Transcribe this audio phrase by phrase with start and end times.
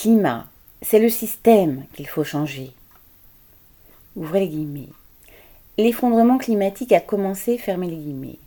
[0.00, 0.46] Climat,
[0.80, 2.70] c'est le système qu'il faut changer.
[4.16, 4.88] Ouvrez les guillemets.
[5.76, 8.38] L'effondrement climatique a commencé, fermez les guillemets.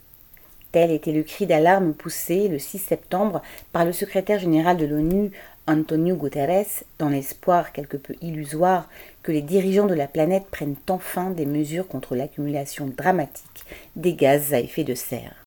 [0.72, 3.40] Tel était le cri d'alarme poussé le 6 septembre
[3.72, 5.30] par le secrétaire général de l'ONU,
[5.68, 8.88] Antonio Guterres, dans l'espoir quelque peu illusoire
[9.22, 13.64] que les dirigeants de la planète prennent enfin des mesures contre l'accumulation dramatique
[13.94, 15.43] des gaz à effet de serre.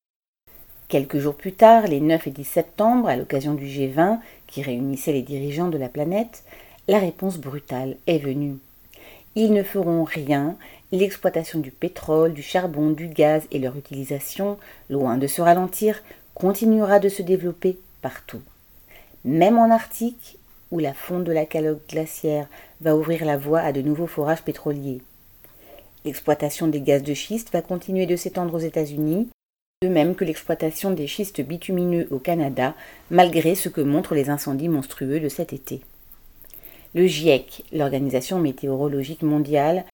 [0.88, 5.12] Quelques jours plus tard, les 9 et 10 septembre, à l'occasion du G20 qui réunissait
[5.12, 6.44] les dirigeants de la planète,
[6.88, 8.56] la réponse brutale est venue.
[9.34, 10.56] Ils ne feront rien,
[10.90, 14.56] l'exploitation du pétrole, du charbon, du gaz et leur utilisation,
[14.88, 16.02] loin de se ralentir,
[16.32, 18.40] continuera de se développer partout.
[19.26, 20.38] Même en Arctique,
[20.70, 22.46] où la fonte de la calotte glaciaire
[22.80, 25.02] va ouvrir la voie à de nouveaux forages pétroliers.
[26.06, 29.28] L'exploitation des gaz de schiste va continuer de s'étendre aux États-Unis,
[29.80, 32.74] de même que l'exploitation des schistes bitumineux au Canada,
[33.12, 35.82] malgré ce que montrent les incendies monstrueux de cet été.
[36.96, 39.84] Le GIEC, l'Organisation météorologique mondiale,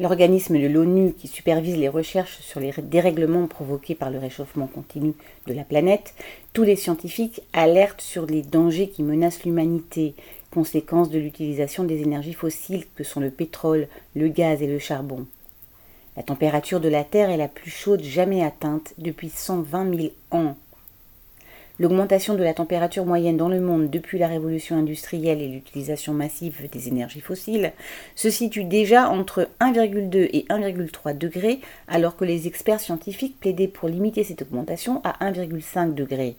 [0.00, 5.12] l'organisme de l'ONU qui supervise les recherches sur les dérèglements provoqués par le réchauffement continu
[5.46, 6.14] de la planète,
[6.54, 10.14] tous les scientifiques alertent sur les dangers qui menacent l'humanité,
[10.50, 15.26] conséquences de l'utilisation des énergies fossiles que sont le pétrole, le gaz et le charbon.
[16.16, 20.56] La température de la Terre est la plus chaude jamais atteinte depuis 120 000 ans.
[21.78, 26.70] L'augmentation de la température moyenne dans le monde depuis la révolution industrielle et l'utilisation massive
[26.72, 27.72] des énergies fossiles
[28.14, 33.90] se situe déjà entre 1,2 et 1,3 degrés, alors que les experts scientifiques plaidaient pour
[33.90, 36.36] limiter cette augmentation à 1,5 degrés.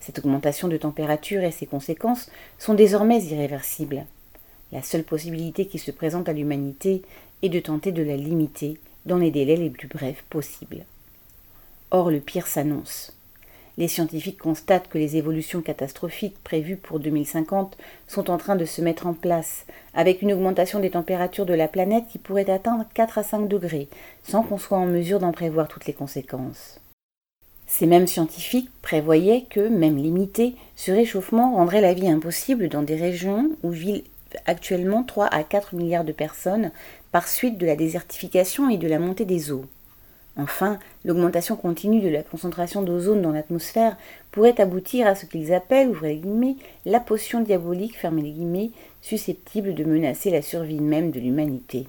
[0.00, 4.04] Cette augmentation de température et ses conséquences sont désormais irréversibles.
[4.72, 7.02] La seule possibilité qui se présente à l'humanité
[7.42, 10.84] et de tenter de la limiter dans les délais les plus brefs possibles.
[11.90, 13.12] Or, le pire s'annonce.
[13.78, 18.82] Les scientifiques constatent que les évolutions catastrophiques prévues pour 2050 sont en train de se
[18.82, 23.18] mettre en place, avec une augmentation des températures de la planète qui pourrait atteindre 4
[23.18, 23.88] à 5 degrés,
[24.24, 26.80] sans qu'on soit en mesure d'en prévoir toutes les conséquences.
[27.66, 32.96] Ces mêmes scientifiques prévoyaient que, même limité, ce réchauffement rendrait la vie impossible dans des
[32.96, 34.02] régions où vivent
[34.46, 36.70] actuellement 3 à 4 milliards de personnes
[37.10, 39.66] par suite de la désertification et de la montée des eaux.
[40.36, 43.98] Enfin, l'augmentation continue de la concentration d'ozone dans l'atmosphère
[44.30, 46.56] pourrait aboutir à ce qu'ils appellent, ouvrez les guillemets,
[46.86, 48.70] la potion diabolique, fermez les guillemets,
[49.02, 51.86] susceptible de menacer la survie même de l'humanité.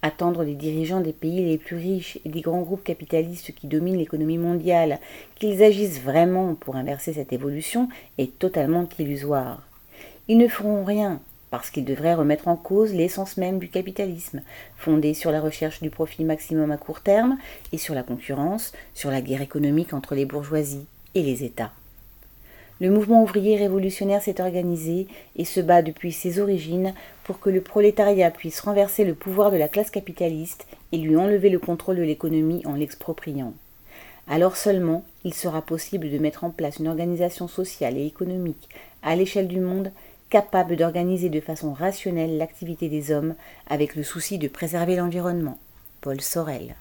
[0.00, 3.98] Attendre des dirigeants des pays les plus riches et des grands groupes capitalistes qui dominent
[3.98, 5.00] l'économie mondiale
[5.34, 9.67] qu'ils agissent vraiment pour inverser cette évolution est totalement illusoire.
[10.30, 14.42] Ils ne feront rien, parce qu'il devrait remettre en cause l'essence même du capitalisme,
[14.76, 17.38] fondé sur la recherche du profit maximum à court terme
[17.72, 20.84] et sur la concurrence, sur la guerre économique entre les bourgeoisies
[21.14, 21.72] et les États.
[22.78, 26.92] Le mouvement ouvrier révolutionnaire s'est organisé et se bat depuis ses origines
[27.24, 31.48] pour que le prolétariat puisse renverser le pouvoir de la classe capitaliste et lui enlever
[31.48, 33.54] le contrôle de l'économie en l'expropriant.
[34.28, 38.68] Alors seulement il sera possible de mettre en place une organisation sociale et économique
[39.02, 39.90] à l'échelle du monde
[40.30, 43.34] capable d'organiser de façon rationnelle l'activité des hommes
[43.68, 45.58] avec le souci de préserver l'environnement.
[46.00, 46.76] Paul Sorel.